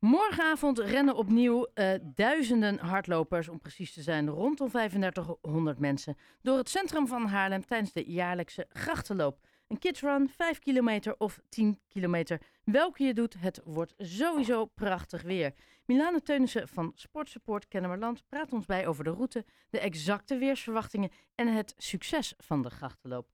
Morgenavond 0.00 0.78
rennen 0.78 1.14
opnieuw 1.14 1.66
uh, 1.74 1.92
duizenden 2.02 2.78
hardlopers, 2.78 3.48
om 3.48 3.60
precies 3.60 3.92
te 3.92 4.02
zijn, 4.02 4.28
rondom 4.28 4.68
3500 4.68 5.78
mensen, 5.78 6.16
door 6.42 6.56
het 6.56 6.68
centrum 6.68 7.06
van 7.06 7.26
Haarlem 7.26 7.66
tijdens 7.66 7.92
de 7.92 8.10
jaarlijkse 8.10 8.66
grachtenloop. 8.68 9.38
Een 9.68 9.78
kidsrun, 9.78 10.28
5 10.28 10.58
kilometer 10.58 11.14
of 11.18 11.40
10 11.48 11.80
kilometer. 11.88 12.40
Welke 12.64 13.04
je 13.04 13.14
doet, 13.14 13.40
het 13.40 13.60
wordt 13.64 13.94
sowieso 13.98 14.66
prachtig 14.66 15.22
weer. 15.22 15.54
Milane 15.84 16.22
Teunissen 16.22 16.68
van 16.68 16.92
Sportsupport 16.94 17.68
Kennemerland 17.68 18.22
praat 18.28 18.52
ons 18.52 18.66
bij 18.66 18.86
over 18.86 19.04
de 19.04 19.10
route, 19.10 19.44
de 19.70 19.80
exacte 19.80 20.38
weersverwachtingen 20.38 21.10
en 21.34 21.46
het 21.46 21.74
succes 21.76 22.34
van 22.38 22.62
de 22.62 22.70
grachtenloop. 22.70 23.26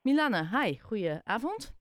Milane, 0.00 0.48
hi, 0.58 0.78
goedenavond. 0.80 1.74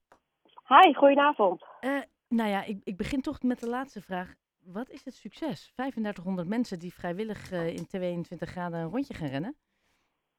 Hi, 0.68 0.94
goedenavond. 0.94 1.66
Uh, 1.82 2.02
nou 2.32 2.50
ja, 2.50 2.64
ik, 2.64 2.82
ik 2.84 2.98
begin 2.98 3.22
toch 3.22 3.42
met 3.42 3.60
de 3.60 3.70
laatste 3.70 4.02
vraag. 4.02 4.34
Wat 4.64 4.90
is 4.90 5.06
het 5.06 5.14
succes? 5.14 5.72
3500 5.76 6.48
mensen 6.48 6.80
die 6.80 6.94
vrijwillig 6.94 7.52
uh, 7.52 7.68
in 7.68 7.88
22 7.88 8.50
graden 8.50 8.80
een 8.80 8.90
rondje 8.90 9.14
gaan 9.14 9.28
rennen. 9.28 9.56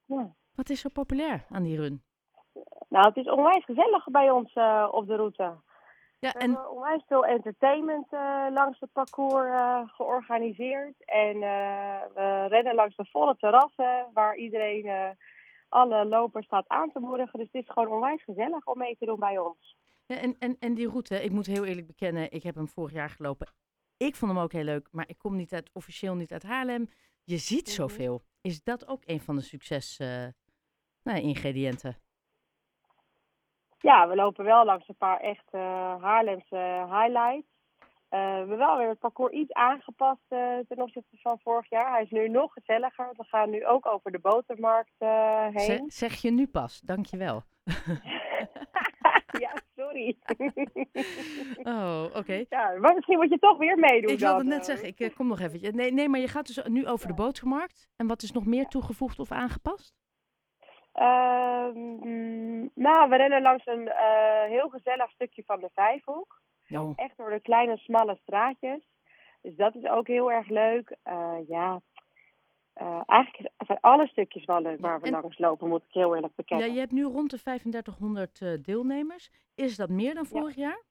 Ja. 0.05 0.35
Wat 0.55 0.71
is 0.71 0.81
zo 0.81 0.89
populair 0.89 1.47
aan 1.49 1.63
die 1.63 1.77
run? 1.77 2.03
Nou, 2.89 3.07
het 3.07 3.17
is 3.17 3.31
onwijs 3.31 3.65
gezellig 3.65 4.05
bij 4.05 4.31
ons 4.31 4.55
uh, 4.55 4.89
op 4.91 5.07
de 5.07 5.17
route. 5.17 5.43
Ja, 6.19 6.33
we 6.33 6.39
en... 6.39 6.51
hebben 6.51 6.71
onwijs 6.71 7.03
veel 7.07 7.27
entertainment 7.27 8.07
uh, 8.11 8.47
langs 8.51 8.81
het 8.81 8.93
parcours 8.93 9.51
georganiseerd. 9.93 11.05
En 11.05 11.39
we 12.15 12.47
rennen 12.49 12.75
langs 12.75 12.97
de 12.97 13.07
volle 13.11 13.37
terrassen 13.37 14.11
waar 14.13 14.37
iedereen 14.37 15.17
alle 15.69 16.05
lopers 16.05 16.47
staat 16.47 16.69
aan 16.69 16.93
te 16.93 17.01
moedigen. 17.01 17.39
Dus 17.39 17.49
het 17.53 17.63
is 17.63 17.71
gewoon 17.71 17.93
onwijs 17.93 18.23
gezellig 18.23 18.67
om 18.67 18.79
mee 18.79 18.97
te 18.99 19.07
doen 19.07 19.19
bij 19.19 19.39
ons. 19.39 19.77
Ja, 20.07 20.17
en, 20.17 20.37
en, 20.39 20.57
en 20.59 20.75
die 20.75 20.89
route, 20.89 21.23
ik 21.23 21.31
moet 21.31 21.47
heel 21.47 21.65
eerlijk 21.65 21.87
bekennen, 21.87 22.33
ik 22.33 22.43
heb 22.43 22.55
hem 22.55 22.69
vorig 22.69 22.93
jaar 22.93 23.11
gelopen. 23.11 23.53
Ik 23.97 24.17
vond 24.17 24.33
hem 24.33 24.41
ook 24.41 24.53
heel 24.53 24.65
leuk, 24.65 24.89
maar 24.91 25.09
ik 25.09 25.19
kom 25.19 25.37
niet 25.37 25.53
uit, 25.53 25.71
officieel 25.73 26.15
niet 26.15 26.33
uit 26.33 26.43
Haarlem. 26.43 26.89
Je 27.25 27.37
ziet 27.37 27.67
mhm. 27.67 27.75
zoveel. 27.75 28.23
Is 28.41 28.63
dat 28.63 28.87
ook 28.89 29.03
een 29.07 29.21
van 29.21 29.37
de 29.37 29.43
succes 29.43 29.99
uh, 29.99 30.27
nou, 31.03 31.21
ingrediënten? 31.21 31.97
Ja, 33.79 34.09
we 34.09 34.15
lopen 34.15 34.45
wel 34.45 34.65
langs 34.65 34.89
een 34.89 34.97
paar 34.97 35.21
echt 35.21 35.45
uh, 35.51 35.61
Haarlemse 36.03 36.87
highlights. 36.89 37.51
Uh, 38.11 38.19
we 38.19 38.39
hebben 38.39 38.59
wel 38.59 38.77
weer 38.77 38.89
het 38.89 38.99
parcours 38.99 39.33
iets 39.33 39.53
aangepast 39.53 40.21
ten 40.29 40.83
opzichte 40.83 41.17
van 41.17 41.39
vorig 41.43 41.71
jaar. 41.71 41.93
Hij 41.93 42.03
is 42.03 42.11
nu 42.11 42.29
nog 42.29 42.53
gezelliger. 42.53 43.11
We 43.17 43.25
gaan 43.25 43.51
nu 43.51 43.67
ook 43.67 43.87
over 43.87 44.13
de 44.13 44.19
botermarkt 44.19 44.95
heen. 45.53 45.91
zeg 45.91 46.15
je 46.15 46.31
nu 46.31 46.47
pas, 46.47 46.81
dankjewel. 46.81 47.43
ja, 49.45 49.53
sorry. 49.77 50.17
Ja, 52.49 52.79
maar 52.81 52.95
misschien 52.95 53.19
moet 53.19 53.31
je 53.31 53.39
toch 53.39 53.59
weer 53.59 53.79
meedoen 53.79 54.11
Ik 54.11 54.19
wilde 54.19 54.45
net 54.45 54.65
zeggen, 54.65 54.89
ik 54.89 55.13
kom 55.15 55.27
nog 55.27 55.41
even. 55.41 55.77
Nee, 55.77 55.93
nee, 55.93 56.09
maar 56.09 56.21
je 56.21 56.29
gaat 56.29 56.47
dus 56.47 56.63
nu 56.65 56.87
over 56.87 57.07
de 57.09 57.15
botermarkt. 57.15 57.89
En 57.97 58.07
wat 58.07 58.23
is 58.23 58.33
nog 58.33 58.47
meer 58.47 58.67
toegevoegd 58.67 59.19
of 59.19 59.33
aangepast? 59.33 59.95
Ehm, 60.93 62.61
nou, 62.75 63.09
we 63.09 63.17
rennen 63.17 63.43
langs 63.43 63.67
een 63.67 63.91
heel 64.49 64.69
gezellig 64.69 65.11
stukje 65.11 65.43
van 65.47 65.61
de 65.61 65.71
Vijfhoek. 65.75 66.41
Oh. 66.71 66.93
Echt 66.97 67.17
door 67.17 67.31
de 67.31 67.41
kleine, 67.41 67.77
smalle 67.77 68.19
straatjes. 68.23 68.91
Dus 69.43 69.57
dat 69.57 69.75
is 69.75 69.85
ook 69.85 70.07
heel 70.07 70.33
erg 70.33 70.49
leuk. 70.49 70.97
Uh, 71.05 71.39
ja, 71.49 71.81
eigenlijk 73.07 73.53
zijn 73.67 73.81
alle 73.81 74.07
stukjes 74.07 74.45
wel 74.45 74.61
leuk 74.61 74.81
waar 74.81 75.01
we 75.01 75.11
langs 75.11 75.39
lopen, 75.39 75.69
moet 75.69 75.83
ik 75.83 75.93
heel 75.93 76.15
eerlijk 76.15 76.35
bekennen. 76.35 76.67
Ja, 76.67 76.73
je 76.73 76.79
hebt 76.79 76.93
nu 76.93 77.05
rond 77.05 77.31
de 77.31 77.39
3500 77.39 78.41
uh, 78.41 78.53
eh, 78.53 78.63
deelnemers. 78.63 79.31
Is 79.55 79.77
dat 79.77 79.89
meer 79.89 80.15
dan 80.15 80.27
vorig 80.27 80.55
jaar? 80.55 80.83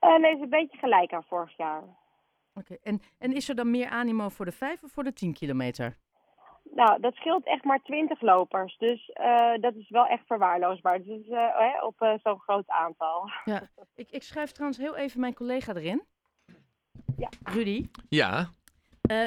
Nee, 0.00 0.30
het 0.30 0.36
is 0.36 0.42
een 0.42 0.48
beetje 0.48 0.78
gelijk 0.78 1.12
aan 1.12 1.24
vorig 1.28 1.56
jaar. 1.56 1.82
Oké, 2.54 2.76
en, 2.82 3.00
en 3.18 3.32
is 3.32 3.48
er 3.48 3.54
dan 3.54 3.70
meer 3.70 3.88
animo 3.88 4.28
voor 4.28 4.44
de 4.44 4.52
5 4.52 4.82
of 4.82 4.90
voor 4.90 5.04
de 5.04 5.12
10 5.12 5.32
kilometer? 5.32 5.96
Nou, 6.74 7.00
dat 7.00 7.14
scheelt 7.14 7.46
echt 7.46 7.64
maar 7.64 7.82
20 7.82 8.20
lopers. 8.20 8.76
Dus 8.78 9.10
uh, 9.20 9.54
dat 9.60 9.74
is 9.74 9.90
wel 9.90 10.06
echt 10.06 10.26
verwaarloosbaar. 10.26 11.02
Dus 11.02 11.26
uh, 11.26 11.82
op 11.82 12.00
uh, 12.02 12.12
zo'n 12.22 12.40
groot 12.40 12.68
aantal. 12.68 13.30
Ja, 13.44 13.62
ik, 13.94 14.10
ik 14.10 14.22
schrijf 14.22 14.52
trouwens 14.52 14.80
heel 14.80 14.96
even 14.96 15.20
mijn 15.20 15.34
collega 15.34 15.74
erin. 15.74 16.02
Ja. 17.16 17.28
Rudy. 17.42 17.86
Ja. 18.08 18.50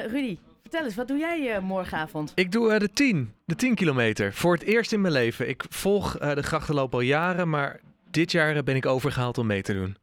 Rudy, 0.06 0.38
vertel 0.62 0.84
eens, 0.84 0.94
wat 0.94 1.08
doe 1.08 1.18
jij 1.18 1.60
morgenavond? 1.60 2.32
Ik 2.34 2.52
doe 2.52 2.78
de 2.78 2.90
10. 2.90 3.34
De 3.44 3.54
10 3.54 3.74
kilometer. 3.74 4.32
Voor 4.32 4.52
het 4.52 4.62
eerst 4.62 4.92
in 4.92 5.00
mijn 5.00 5.12
leven. 5.12 5.48
Ik 5.48 5.64
volg 5.68 6.18
de 6.18 6.42
grachtenloop 6.42 6.94
al 6.94 7.00
jaren, 7.00 7.48
maar 7.48 7.80
dit 8.10 8.32
jaar 8.32 8.62
ben 8.62 8.76
ik 8.76 8.86
overgehaald 8.86 9.38
om 9.38 9.46
mee 9.46 9.62
te 9.62 9.72
doen. 9.72 9.96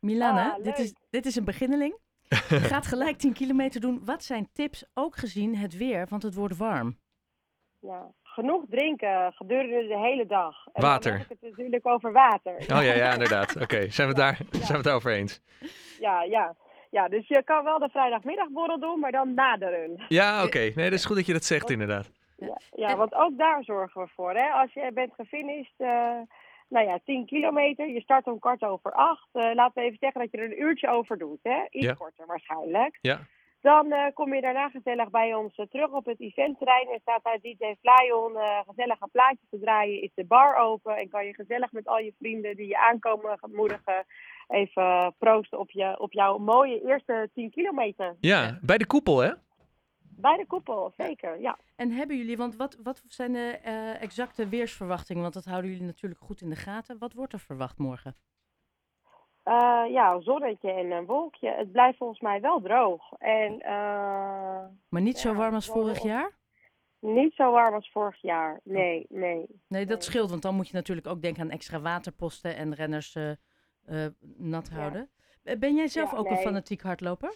Milana, 0.00 0.54
ah, 0.54 0.64
dit, 0.64 0.78
is, 0.78 0.94
dit 1.10 1.26
is 1.26 1.36
een 1.36 1.44
beginneling. 1.44 1.98
Je 2.28 2.60
gaat 2.74 2.86
gelijk 2.86 3.18
10 3.18 3.32
kilometer 3.32 3.80
doen. 3.80 4.04
Wat 4.04 4.24
zijn 4.24 4.48
tips, 4.52 4.84
ook 4.94 5.16
gezien 5.16 5.56
het 5.56 5.76
weer, 5.76 6.06
want 6.08 6.22
het 6.22 6.34
wordt 6.34 6.56
warm? 6.56 6.98
Ja, 7.80 8.12
genoeg 8.22 8.64
drinken 8.68 9.32
gedurende 9.32 9.86
de 9.86 9.98
hele 9.98 10.26
dag. 10.26 10.66
En 10.72 10.82
water. 10.82 11.10
Dan 11.10 11.20
heb 11.20 11.30
ik 11.30 11.36
het 11.40 11.50
natuurlijk 11.50 11.86
over 11.86 12.12
water. 12.12 12.54
Oh 12.56 12.66
ja, 12.66 12.94
ja 12.94 13.12
inderdaad. 13.12 13.56
Oké, 13.64 13.90
zijn 13.90 14.08
we 14.08 14.14
daar 14.14 14.36
zijn 14.50 14.82
we 14.82 14.88
het 14.88 14.88
over 14.88 15.12
eens? 15.12 15.40
Ja, 16.00 16.22
ja. 16.22 16.56
Ja, 16.90 17.08
dus 17.08 17.28
je 17.28 17.42
kan 17.44 17.64
wel 17.64 17.78
de 17.78 17.88
vrijdagmiddagborrel 17.88 18.80
doen, 18.80 19.00
maar 19.00 19.12
dan 19.12 19.34
na 19.34 19.56
de 19.56 19.68
run. 19.68 20.04
Ja, 20.08 20.44
oké. 20.44 20.58
Nee, 20.58 20.90
dat 20.90 20.92
is 20.92 21.04
goed 21.04 21.16
dat 21.16 21.26
je 21.26 21.32
dat 21.32 21.44
zegt 21.44 21.70
inderdaad. 21.70 22.10
Ja, 22.36 22.60
ja, 22.70 22.96
want 22.96 23.14
ook 23.14 23.38
daar 23.38 23.64
zorgen 23.64 24.02
we 24.02 24.08
voor. 24.14 24.34
Hè? 24.34 24.50
Als 24.50 24.72
je 24.72 24.90
bent 24.94 25.14
gefinished, 25.14 25.74
uh, 25.78 26.20
nou 26.68 26.86
ja, 26.86 26.98
10 27.04 27.26
kilometer. 27.26 27.88
Je 27.88 28.00
start 28.00 28.26
om 28.26 28.38
kwart 28.38 28.62
over 28.62 28.92
acht. 28.92 29.28
Uh, 29.32 29.54
laten 29.54 29.74
we 29.74 29.80
even 29.80 29.98
zeggen 30.00 30.20
dat 30.20 30.30
je 30.30 30.38
er 30.38 30.44
een 30.44 30.62
uurtje 30.62 30.88
over 30.88 31.18
doet. 31.18 31.40
Hè? 31.42 31.64
Iets 31.70 31.92
korter 31.92 32.26
waarschijnlijk. 32.26 32.98
Ja. 33.00 33.20
Dan 33.60 33.86
uh, 33.86 34.04
kom 34.14 34.34
je 34.34 34.40
daarna 34.40 34.68
gezellig 34.68 35.10
bij 35.10 35.34
ons 35.34 35.58
uh, 35.58 35.66
terug 35.66 35.90
op 35.90 36.04
het 36.04 36.20
eventterrein. 36.20 36.88
En 36.88 37.00
staat 37.00 37.24
daar 37.24 37.38
DJ 37.40 37.74
Flyon 37.80 38.36
gezellig 38.66 39.00
een 39.00 39.10
plaatje 39.12 39.46
te 39.50 39.58
draaien. 39.58 40.02
Is 40.02 40.10
de 40.14 40.24
bar 40.24 40.56
open. 40.56 40.96
En 40.96 41.08
kan 41.08 41.26
je 41.26 41.34
gezellig 41.34 41.72
met 41.72 41.86
al 41.86 41.98
je 41.98 42.14
vrienden 42.18 42.56
die 42.56 42.68
je 42.68 42.78
aankomen 42.78 43.38
moedigen. 43.52 44.04
Even 44.48 45.14
proosten 45.18 45.58
op, 45.58 45.70
je, 45.70 45.98
op 45.98 46.12
jouw 46.12 46.38
mooie 46.38 46.82
eerste 46.86 47.30
10 47.34 47.50
kilometer. 47.50 48.16
Ja, 48.20 48.58
bij 48.62 48.78
de 48.78 48.86
koepel 48.86 49.18
hè? 49.18 49.32
Bij 50.20 50.36
de 50.36 50.46
koepel, 50.46 50.92
zeker, 50.96 51.40
ja. 51.40 51.58
En 51.76 51.90
hebben 51.90 52.16
jullie, 52.16 52.36
want 52.36 52.56
wat, 52.56 52.78
wat 52.82 53.02
zijn 53.06 53.32
de 53.32 53.58
uh, 53.66 54.02
exacte 54.02 54.48
weersverwachtingen? 54.48 55.22
Want 55.22 55.34
dat 55.34 55.44
houden 55.44 55.70
jullie 55.70 55.86
natuurlijk 55.86 56.20
goed 56.20 56.40
in 56.40 56.48
de 56.48 56.56
gaten. 56.56 56.98
Wat 56.98 57.12
wordt 57.12 57.32
er 57.32 57.38
verwacht 57.38 57.78
morgen? 57.78 58.16
Uh, 59.44 59.84
ja, 59.90 60.20
zonnetje 60.20 60.70
en 60.70 60.90
een 60.90 61.06
wolkje. 61.06 61.50
Het 61.50 61.72
blijft 61.72 61.98
volgens 61.98 62.20
mij 62.20 62.40
wel 62.40 62.60
droog. 62.60 63.12
En, 63.18 63.52
uh, 63.52 64.64
maar 64.88 65.02
niet 65.02 65.18
zo 65.18 65.34
warm 65.34 65.54
als 65.54 65.66
vorig 65.66 66.02
jaar? 66.02 66.36
Niet 67.00 67.34
zo 67.34 67.50
warm 67.50 67.74
als 67.74 67.90
vorig 67.90 68.22
jaar, 68.22 68.60
nee, 68.64 69.06
nee. 69.08 69.46
Nee, 69.68 69.86
dat 69.86 70.04
scheelt, 70.04 70.30
want 70.30 70.42
dan 70.42 70.54
moet 70.54 70.68
je 70.68 70.74
natuurlijk 70.74 71.06
ook 71.06 71.22
denken 71.22 71.42
aan 71.42 71.50
extra 71.50 71.80
waterposten 71.80 72.56
en 72.56 72.74
renners 72.74 73.18
nat 74.36 74.68
houden. 74.68 75.10
Ben 75.58 75.74
jij 75.74 75.88
zelf 75.88 76.14
ook 76.14 76.30
een 76.30 76.36
fanatiek 76.36 76.82
hardloper? 76.82 77.34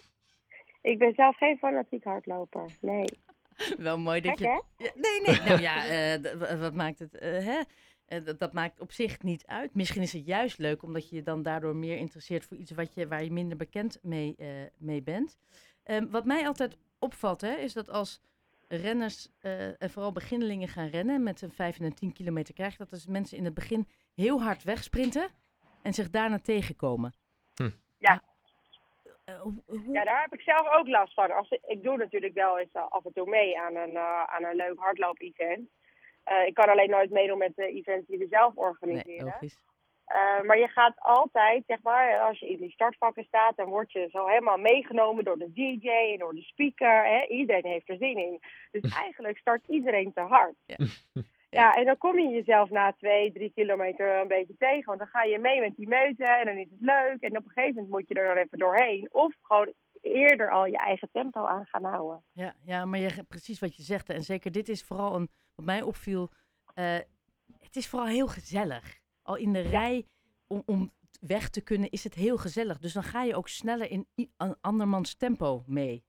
Ik 0.83 0.97
ben 0.97 1.13
zelf 1.13 1.37
geen 1.37 1.57
fanatiek 1.57 2.03
hardloper, 2.03 2.77
nee. 2.81 3.05
Wel 3.77 3.99
mooi 3.99 4.21
dat 4.21 4.39
je... 4.39 4.63
Nee, 4.77 5.21
nee, 5.21 5.41
nou 5.41 5.61
ja, 5.61 5.85
uh, 6.17 6.59
wat 6.59 6.73
maakt 6.73 6.99
het... 6.99 7.13
Uh, 7.13 7.21
hè? 7.21 7.59
Uh, 8.07 8.25
dat, 8.25 8.39
dat, 8.39 8.53
maakt 8.53 8.79
op 8.79 8.91
zich 8.91 9.21
niet 9.21 9.45
uit. 9.45 9.75
Misschien 9.75 10.01
is 10.01 10.13
het 10.13 10.25
juist 10.25 10.57
leuk, 10.57 10.83
omdat 10.83 11.09
je 11.09 11.15
je 11.15 11.23
dan 11.23 11.43
daardoor 11.43 11.75
meer 11.75 11.97
interesseert 11.97 12.45
voor 12.45 12.57
iets 12.57 12.71
wat 12.71 12.93
je, 12.93 13.07
waar 13.07 13.23
je 13.23 13.31
minder 13.31 13.57
bekend 13.57 13.99
mee, 14.01 14.35
mee 14.77 15.03
bent. 15.03 15.37
Um, 15.85 16.11
wat 16.11 16.25
mij 16.25 16.47
altijd 16.47 16.77
opvalt, 16.99 17.41
hè, 17.41 17.55
is 17.55 17.73
dat 17.73 17.89
als 17.89 18.21
renners 18.67 19.29
en 19.77 19.89
vooral 19.89 20.11
beginnelingen 20.11 20.67
gaan 20.67 20.87
rennen 20.87 21.23
met 21.23 21.41
een 21.41 21.51
5 21.51 21.79
en 21.79 21.85
een 21.85 21.93
10 21.93 22.13
kilometer 22.13 22.53
krijgen, 22.53 22.77
dat 22.77 22.89
dus 22.89 23.07
mensen 23.07 23.37
in 23.37 23.45
het 23.45 23.53
begin 23.53 23.87
heel 24.13 24.41
hard 24.41 24.63
wegsprinten 24.63 25.29
en 25.81 25.93
zich 25.93 26.09
daarna 26.09 26.39
tegenkomen. 26.39 27.13
Hm. 27.55 27.69
Ja, 27.97 28.23
uh, 29.25 29.93
Ja, 29.93 30.03
daar 30.03 30.21
heb 30.21 30.33
ik 30.33 30.41
zelf 30.41 30.73
ook 30.73 30.87
last 30.87 31.13
van. 31.13 31.31
Als, 31.31 31.49
ik 31.49 31.83
doe 31.83 31.97
natuurlijk 31.97 32.33
wel 32.33 32.59
eens 32.59 32.73
uh, 32.73 32.87
af 32.89 33.05
en 33.05 33.13
toe 33.13 33.29
mee 33.29 33.59
aan 33.59 33.75
een, 33.75 33.93
uh, 33.93 34.23
aan 34.23 34.43
een 34.43 34.55
leuk 34.55 34.79
hardloop-event. 34.79 35.69
ik 36.45 36.53
kan 36.53 36.69
alleen 36.69 36.89
nooit 36.89 37.09
meedoen 37.09 37.37
met 37.37 37.55
de 37.55 37.67
events 37.67 38.07
die 38.07 38.17
we 38.17 38.27
zelf 38.29 38.55
organiseren. 38.55 39.35
Nee, 39.39 39.51
maar 40.43 40.57
je 40.57 40.67
gaat 40.67 40.99
altijd, 40.99 41.63
zeg 41.67 41.81
maar, 41.81 42.19
als 42.19 42.39
je 42.39 42.49
in 42.49 42.57
die 42.57 42.71
startvakken 42.71 43.23
staat, 43.23 43.55
dan 43.55 43.69
word 43.69 43.91
je 43.91 44.07
zo 44.11 44.27
helemaal 44.27 44.57
meegenomen 44.57 45.23
door 45.23 45.37
de 45.37 45.51
DJ 45.53 45.87
en 45.89 46.17
door 46.17 46.33
de 46.33 46.41
speaker. 46.41 47.05
Hè? 47.05 47.25
Iedereen 47.27 47.71
heeft 47.71 47.89
er 47.89 47.97
zin 47.97 48.17
in. 48.17 48.39
Dus 48.71 48.93
eigenlijk 49.03 49.37
start 49.37 49.67
iedereen 49.67 50.13
te 50.13 50.21
hard. 50.21 50.55
Ja. 50.65 50.75
Ja, 51.53 51.73
en 51.73 51.85
dan 51.85 51.97
kom 51.97 52.19
je 52.19 52.29
jezelf 52.29 52.69
na 52.69 52.93
twee, 52.93 53.31
drie 53.31 53.51
kilometer 53.55 54.19
een 54.19 54.27
beetje 54.27 54.55
tegen. 54.57 54.85
Want 54.85 54.99
dan 54.99 55.07
ga 55.07 55.23
je 55.23 55.39
mee 55.39 55.59
met 55.59 55.75
die 55.75 55.87
meute 55.87 56.25
en 56.25 56.45
dan 56.45 56.57
is 56.57 56.69
het 56.69 56.81
leuk. 56.81 57.21
En 57.21 57.37
op 57.37 57.45
een 57.45 57.51
gegeven 57.51 57.75
moment 57.75 57.89
moet 57.89 58.07
je 58.07 58.13
er 58.13 58.27
dan 58.27 58.43
even 58.43 58.57
doorheen. 58.57 59.07
Of 59.11 59.33
gewoon 59.41 59.73
eerder 60.01 60.51
al 60.51 60.65
je 60.65 60.77
eigen 60.77 61.09
tempo 61.11 61.45
aan 61.45 61.65
gaan 61.65 61.83
houden. 61.83 62.23
Ja, 62.31 62.55
ja 62.63 62.85
maar 62.85 62.99
je, 62.99 63.23
precies 63.27 63.59
wat 63.59 63.75
je 63.75 63.83
zegt. 63.83 64.09
En 64.09 64.23
zeker 64.23 64.51
dit 64.51 64.69
is 64.69 64.83
vooral 64.83 65.15
een, 65.15 65.29
wat 65.55 65.65
mij 65.65 65.81
opviel, 65.81 66.29
uh, 66.75 66.97
het 67.59 67.75
is 67.75 67.87
vooral 67.87 68.07
heel 68.07 68.27
gezellig. 68.27 69.01
Al 69.21 69.35
in 69.35 69.53
de 69.53 69.61
rij 69.61 70.05
om, 70.47 70.63
om 70.65 70.91
weg 71.19 71.49
te 71.49 71.61
kunnen, 71.61 71.89
is 71.89 72.03
het 72.03 72.13
heel 72.13 72.37
gezellig. 72.37 72.79
Dus 72.79 72.93
dan 72.93 73.03
ga 73.03 73.23
je 73.23 73.35
ook 73.35 73.47
sneller 73.47 73.91
in 73.91 74.07
een 74.37 74.55
andermans 74.61 75.15
tempo 75.15 75.63
mee. 75.65 76.03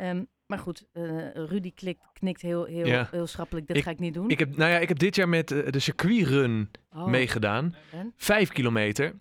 Um, 0.00 0.28
maar 0.52 0.60
goed, 0.60 0.86
uh, 0.92 1.30
Rudy 1.34 1.72
klikt, 1.74 2.04
knikt 2.12 2.40
heel, 2.40 2.64
heel, 2.64 3.04
heel 3.10 3.26
schappelijk. 3.26 3.66
Dat 3.66 3.82
ga 3.82 3.90
ik 3.90 3.98
niet 3.98 4.14
doen. 4.14 4.30
Ik 4.30 4.38
heb, 4.38 4.56
nou 4.56 4.70
ja, 4.70 4.78
ik 4.78 4.88
heb 4.88 4.98
dit 4.98 5.14
jaar 5.14 5.28
met 5.28 5.50
uh, 5.50 5.68
de 5.70 5.78
circuitrun 5.78 6.70
oh. 6.94 7.06
meegedaan. 7.06 7.74
En? 7.92 8.12
Vijf 8.16 8.48
kilometer. 8.48 9.14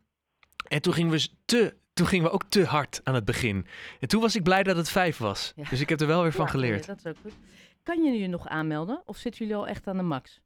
En 0.68 0.82
toen 0.82 0.94
gingen, 0.94 1.12
we 1.12 1.28
te, 1.46 1.76
toen 1.94 2.08
gingen 2.08 2.26
we 2.26 2.32
ook 2.32 2.44
te 2.44 2.66
hard 2.66 3.02
aan 3.04 3.14
het 3.14 3.26
begin. 3.26 3.66
En 4.00 4.08
toen 4.08 4.22
was 4.22 4.36
ik 4.36 4.44
blij 4.44 4.64
dat 4.64 4.76
het 4.76 4.90
vijf 4.90 5.18
was. 5.18 5.54
Ja. 5.56 5.64
Dus 5.70 5.82
ik 5.82 5.90
heb 5.90 6.00
er 6.00 6.08
wel 6.08 6.22
weer 6.22 6.32
van 6.32 6.50
geleerd. 6.50 6.86
dat 6.86 6.98
is 6.98 7.06
ook 7.06 7.18
goed. 7.22 7.34
Kan 7.84 8.04
je 8.04 8.20
je 8.20 8.28
nog 8.28 8.48
aanmelden? 8.48 9.02
Of 9.06 9.18
zitten 9.18 9.46
jullie 9.46 9.62
al 9.62 9.68
echt 9.68 9.88
aan 9.88 9.98
de 9.98 10.04
max? 10.04 10.42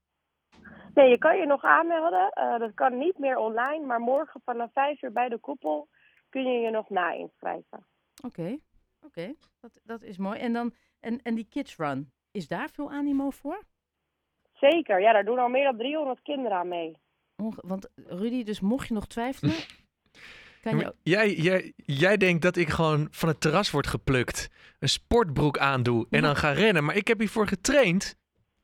Nee, 0.93 1.09
je 1.09 1.17
kan 1.17 1.37
je 1.37 1.45
nog 1.45 1.63
aanmelden. 1.63 2.31
Uh, 2.39 2.59
dat 2.59 2.73
kan 2.73 2.97
niet 2.97 3.17
meer 3.17 3.37
online. 3.37 3.85
Maar 3.85 3.99
morgen 3.99 4.41
vanaf 4.45 4.71
vijf 4.73 5.01
uur 5.01 5.11
bij 5.11 5.29
de 5.29 5.39
koepel 5.39 5.87
kun 6.29 6.43
je 6.43 6.59
je 6.59 6.69
nog 6.69 6.89
na-inschrijven. 6.89 7.85
Oké. 8.23 8.57
Oké, 9.05 9.33
dat, 9.59 9.79
dat 9.83 10.01
is 10.01 10.17
mooi. 10.17 10.39
En, 10.39 10.53
dan, 10.53 10.73
en, 10.99 11.21
en 11.21 11.35
die 11.35 11.47
Kids 11.49 11.75
Run, 11.75 12.11
is 12.31 12.47
daar 12.47 12.69
veel 12.69 12.91
animo 12.91 13.29
voor? 13.29 13.63
Zeker, 14.53 15.01
ja, 15.01 15.13
daar 15.13 15.25
doen 15.25 15.39
al 15.39 15.47
meer 15.47 15.63
dan 15.63 15.77
300 15.77 16.21
kinderen 16.21 16.57
aan 16.57 16.67
mee. 16.67 16.97
want 17.55 17.89
Rudy, 17.95 18.43
dus 18.43 18.59
mocht 18.59 18.87
je 18.87 18.93
nog 18.93 19.07
twijfelen... 19.07 19.55
kan 20.61 20.77
je... 20.77 20.95
jij, 21.03 21.33
jij, 21.33 21.73
jij 21.75 22.17
denkt 22.17 22.41
dat 22.41 22.55
ik 22.55 22.69
gewoon 22.69 23.07
van 23.11 23.29
het 23.29 23.41
terras 23.41 23.71
word 23.71 23.87
geplukt, 23.87 24.49
een 24.79 24.89
sportbroek 24.89 25.57
aandoe 25.57 26.07
en 26.09 26.21
dan 26.21 26.35
ga 26.35 26.51
rennen. 26.51 26.83
Maar 26.83 26.95
ik 26.95 27.07
heb 27.07 27.19
hiervoor 27.19 27.47
getraind, 27.47 28.17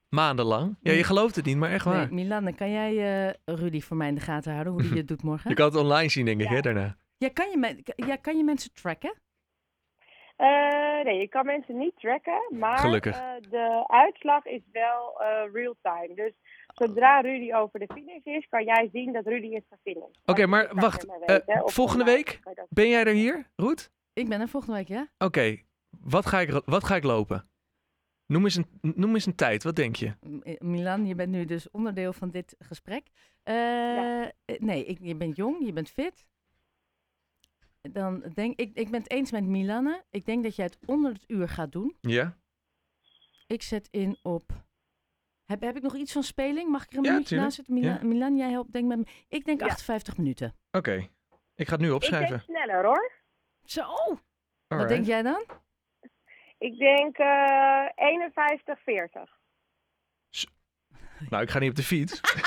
maandenlang. 0.09 0.77
Ja, 0.81 0.91
je 0.91 1.03
gelooft 1.03 1.35
het 1.35 1.45
niet, 1.45 1.57
maar 1.57 1.71
echt 1.71 1.85
waar. 1.85 2.11
Nee, 2.11 2.23
Milan, 2.25 2.55
kan 2.55 2.71
jij 2.71 3.25
uh, 3.27 3.55
Rudy 3.55 3.81
voor 3.81 3.97
mij 3.97 4.07
in 4.07 4.15
de 4.15 4.21
gaten 4.21 4.51
houden, 4.51 4.73
hoe 4.73 4.81
die 4.81 4.97
het 5.03 5.07
doet 5.07 5.23
morgen? 5.23 5.49
Je 5.49 5.55
kan 5.55 5.65
het 5.65 5.75
online 5.75 6.09
zien, 6.09 6.25
denk 6.25 6.41
ik, 6.41 6.47
hè, 6.47 6.61
daarna. 6.61 6.97
Ja, 7.17 7.29
kan 7.29 7.49
je, 7.49 7.83
ja, 7.95 8.15
kan 8.15 8.37
je 8.37 8.43
mensen 8.43 8.73
tracken? 8.73 9.13
Uh, 10.41 11.03
nee, 11.03 11.19
je 11.19 11.27
kan 11.27 11.45
mensen 11.45 11.77
niet 11.77 11.95
tracken, 11.95 12.41
maar 12.49 12.85
uh, 12.85 13.01
de 13.49 13.83
uitslag 13.87 14.45
is 14.45 14.61
wel 14.71 15.21
uh, 15.21 15.53
real-time. 15.53 16.15
Dus 16.15 16.33
zodra 16.67 17.21
Rudy 17.21 17.53
over 17.53 17.79
de 17.79 17.87
finish 17.93 18.23
is, 18.23 18.47
kan 18.49 18.63
jij 18.63 18.89
zien 18.93 19.13
dat 19.13 19.25
Rudy 19.25 19.47
is 19.47 19.63
gefinished. 19.69 20.19
Oké, 20.25 20.45
maar 20.45 20.69
wacht. 20.73 21.05
volgende 21.65 22.03
week 22.03 22.39
ben 22.69 22.89
jij 22.89 23.03
er 23.03 23.13
hier, 23.13 23.49
Roet? 23.55 23.91
Ik 24.13 24.29
ben 24.29 24.41
er 24.41 24.47
volgende 24.47 24.75
week, 24.75 24.87
ja. 24.87 25.07
Oké, 25.17 25.57
wat, 25.89 26.25
ga 26.25 26.39
ik, 26.39 26.61
wat 26.65 26.83
ga 26.83 26.95
ik 26.95 27.03
lopen? 27.03 27.49
Noem 28.25 28.43
eens, 28.43 28.55
een, 28.55 28.67
noem 28.81 29.13
eens 29.13 29.25
een 29.25 29.35
tijd, 29.35 29.63
wat 29.63 29.75
denk 29.75 29.95
je? 29.95 30.13
Milan, 30.59 31.05
je 31.05 31.15
bent 31.15 31.31
nu 31.31 31.45
dus 31.45 31.71
onderdeel 31.71 32.13
van 32.13 32.29
dit 32.29 32.55
gesprek. 32.59 33.03
Ja. 33.43 34.31
Nee, 34.57 34.85
ik, 34.85 34.97
je 35.01 35.15
bent 35.15 35.35
jong, 35.35 35.65
je 35.65 35.73
bent 35.73 35.89
fit 35.89 36.27
dan 37.81 38.31
denk 38.33 38.59
ik, 38.59 38.71
ik 38.73 38.89
ben 38.89 38.99
het 38.99 39.11
eens 39.11 39.31
met 39.31 39.43
Milanne. 39.43 40.03
Ik 40.09 40.25
denk 40.25 40.43
dat 40.43 40.55
jij 40.55 40.65
het 40.65 40.77
onder 40.85 41.13
het 41.13 41.23
uur 41.27 41.49
gaat 41.49 41.71
doen. 41.71 41.97
Ja. 42.01 42.37
Ik 43.47 43.61
zet 43.61 43.87
in 43.91 44.17
op. 44.21 44.51
Heb, 45.45 45.61
heb 45.61 45.75
ik 45.75 45.81
nog 45.81 45.95
iets 45.95 46.11
van 46.11 46.23
speling? 46.23 46.69
Mag 46.69 46.83
ik 46.83 46.91
er 46.91 46.97
een 46.97 47.03
ja, 47.03 47.11
minuutje 47.11 47.35
naast 47.35 47.55
zitten? 47.55 47.73
Milan, 47.73 47.93
ja. 47.93 48.03
Milan, 48.03 48.37
jij 48.37 48.49
helpt 48.49 48.71
denk 48.71 48.87
met 48.87 48.97
me. 48.97 49.05
Ik 49.27 49.45
denk 49.45 49.61
58 49.61 50.17
minuten. 50.17 50.55
Oké. 50.71 51.09
Ik 51.55 51.67
ga 51.67 51.73
het 51.73 51.81
nu 51.81 51.91
opschrijven. 51.91 52.35
Ik 52.35 52.47
denk 52.47 52.59
sneller 52.59 52.85
hoor. 52.85 53.11
Zo. 53.63 53.85
Wat 54.67 54.87
denk 54.87 55.05
jij 55.05 55.21
dan? 55.21 55.45
Ik 56.57 56.77
denk 56.77 57.17
uh, 57.17 57.89
51, 57.95 58.79
40. 58.83 59.39
Nou, 61.29 61.43
ik 61.43 61.49
ga 61.49 61.59
niet 61.59 61.69
op 61.69 61.75
de 61.75 61.83
fiets. 61.83 62.21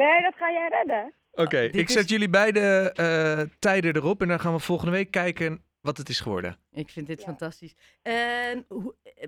nee, 0.00 0.22
dat 0.22 0.34
ga 0.34 0.50
jij 0.50 0.68
redden. 0.68 1.14
Oké, 1.38 1.58
ik 1.58 1.88
zet 1.88 2.08
jullie 2.08 2.30
beide 2.30 2.94
uh, 3.00 3.56
tijden 3.58 3.96
erop 3.96 4.20
en 4.22 4.28
dan 4.28 4.40
gaan 4.40 4.52
we 4.52 4.58
volgende 4.58 4.92
week 4.92 5.10
kijken 5.10 5.62
wat 5.80 5.96
het 5.96 6.08
is 6.08 6.20
geworden. 6.20 6.56
Ik 6.72 6.88
vind 6.88 7.06
dit 7.06 7.22
fantastisch. 7.22 7.74
En 8.02 8.66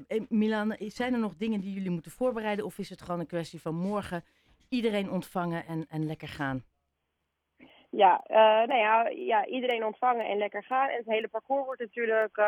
uh, 0.08 0.20
Milan, 0.28 0.76
zijn 0.78 1.12
er 1.12 1.18
nog 1.18 1.34
dingen 1.36 1.60
die 1.60 1.72
jullie 1.72 1.90
moeten 1.90 2.10
voorbereiden 2.10 2.64
of 2.64 2.78
is 2.78 2.90
het 2.90 3.02
gewoon 3.02 3.20
een 3.20 3.26
kwestie 3.26 3.60
van 3.60 3.74
morgen 3.74 4.24
iedereen 4.68 5.10
ontvangen 5.10 5.66
en, 5.66 5.86
en 5.88 6.06
lekker 6.06 6.28
gaan? 6.28 6.64
Ja, 7.90 8.24
uh, 8.30 8.36
nou 8.68 8.78
ja, 8.78 9.08
ja, 9.08 9.46
iedereen 9.46 9.84
ontvangen 9.84 10.26
en 10.26 10.38
lekker 10.38 10.64
gaan. 10.64 10.88
En 10.88 10.96
het 10.96 11.06
hele 11.06 11.28
parcours 11.28 11.64
wordt 11.64 11.80
natuurlijk 11.80 12.40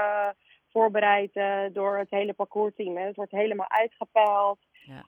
voorbereid 0.71 1.33
door 1.73 1.99
het 1.99 2.11
hele 2.11 2.33
parcoursteam. 2.33 2.97
Hè. 2.97 3.07
Het 3.07 3.17
wordt 3.17 3.33
helemaal 3.33 3.71
uitgepeild. 3.71 4.59
Ja. 4.73 5.05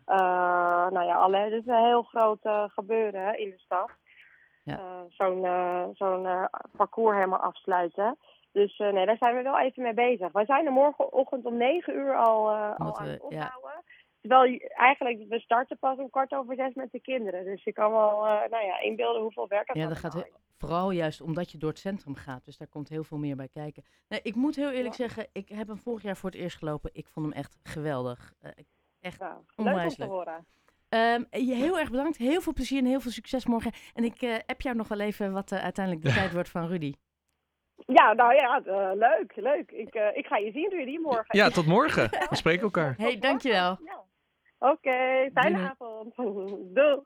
nou 0.90 1.06
ja, 1.06 1.14
alle, 1.14 1.36
het 1.36 1.52
is 1.52 1.66
een 1.66 1.84
heel 1.84 2.02
groot 2.02 2.40
gebeuren 2.72 3.38
in 3.38 3.50
de 3.50 3.58
stad 3.58 3.90
ja. 4.64 4.78
Eh, 4.78 5.00
zo'n 5.08 5.44
eh, 5.44 5.84
zo'n 5.92 6.26
eh, 6.26 6.44
parcours 6.76 7.16
helemaal 7.16 7.38
afsluiten. 7.38 8.18
Dus 8.52 8.78
nee, 8.78 9.06
daar 9.06 9.16
zijn 9.16 9.36
we 9.36 9.42
wel 9.42 9.58
even 9.58 9.82
mee 9.82 9.94
bezig. 9.94 10.32
Wij 10.32 10.44
zijn 10.44 10.66
er 10.66 10.72
morgenochtend 10.72 11.44
om 11.44 11.56
9 11.56 11.94
uur 11.94 12.16
al, 12.16 12.48
al 12.48 12.98
aan 12.98 13.08
het 13.08 13.20
opbouwen. 13.20 13.72
Ja. 13.72 13.82
Terwijl 14.20 14.60
eigenlijk, 14.68 15.24
we 15.28 15.40
starten 15.40 15.78
pas 15.78 15.98
om 15.98 16.10
kwart 16.10 16.34
over 16.34 16.54
zes 16.54 16.74
met 16.74 16.92
de 16.92 17.00
kinderen. 17.00 17.44
Dus 17.44 17.64
je 17.64 17.72
kan 17.72 17.90
wel 17.90 18.20
nou 18.50 18.64
ja, 18.64 18.80
inbeelden 18.80 19.22
hoeveel 19.22 19.48
werk 19.48 19.68
het 19.68 19.76
Ja, 19.76 19.88
dat 19.88 19.96
gaat 19.96 20.30
vooral 20.56 20.90
juist 20.90 21.20
omdat 21.20 21.50
je 21.50 21.58
door 21.58 21.70
het 21.70 21.78
centrum 21.78 22.14
gaat. 22.14 22.44
Dus 22.44 22.56
daar 22.56 22.68
komt 22.68 22.88
heel 22.88 23.04
veel 23.04 23.18
meer 23.18 23.36
bij 23.36 23.48
kijken. 23.48 23.84
Nee, 24.08 24.20
ik 24.22 24.34
moet 24.34 24.56
heel 24.56 24.70
eerlijk 24.70 24.94
zeggen, 24.94 25.26
ik 25.32 25.48
heb 25.48 25.68
hem 25.68 25.78
vorig 25.78 26.02
jaar 26.02 26.16
voor 26.16 26.30
het 26.30 26.38
eerst 26.38 26.56
gelopen. 26.56 26.90
Ik 26.92 27.08
vond 27.08 27.26
hem 27.26 27.34
echt 27.34 27.56
geweldig. 27.62 28.32
echt 29.00 29.18
ja, 29.18 29.40
leuk 29.56 29.82
om 29.82 29.88
te 29.88 30.04
horen. 30.04 30.46
Um, 30.94 31.26
je 31.30 31.54
heel 31.54 31.78
erg 31.78 31.90
bedankt. 31.90 32.16
Heel 32.16 32.40
veel 32.40 32.52
plezier 32.52 32.78
en 32.78 32.84
heel 32.84 33.00
veel 33.00 33.10
succes 33.10 33.46
morgen. 33.46 33.72
En 33.94 34.04
ik 34.04 34.22
uh, 34.22 34.34
app 34.46 34.60
jou 34.60 34.76
nog 34.76 34.88
wel 34.88 35.00
even 35.00 35.32
wat 35.32 35.52
uh, 35.52 35.62
uiteindelijk 35.62 36.06
de 36.06 36.12
tijd 36.12 36.32
wordt 36.32 36.48
van 36.48 36.66
Rudy. 36.66 36.92
Ja, 37.86 38.12
nou 38.12 38.34
ja, 38.34 38.62
uh, 38.66 38.90
leuk, 38.94 39.32
leuk. 39.36 39.70
Ik, 39.70 39.94
ik 40.14 40.26
ga 40.26 40.36
je 40.36 40.50
zien, 40.52 40.70
Rudy, 40.70 40.98
morgen. 40.98 41.38
Ja, 41.38 41.48
tot 41.48 41.66
morgen. 41.66 42.10
We 42.30 42.36
spreken 42.36 42.62
elkaar. 42.62 42.94
Hey, 42.96 43.18
dankjewel. 43.18 43.78
Ja. 43.84 44.04
Oké, 44.58 44.72
okay, 44.72 45.30
fijne 45.34 45.58
avond. 45.58 46.14
Doei. 46.76 47.00